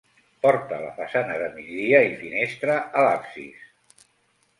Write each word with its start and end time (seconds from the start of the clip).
Porta 0.43 0.77
a 0.77 0.81
la 0.85 0.93
façana 0.99 1.35
de 1.41 1.49
migdia 1.57 1.99
i 2.05 2.15
finestra 2.21 2.79
a 2.79 3.05
l'absis. 3.09 4.01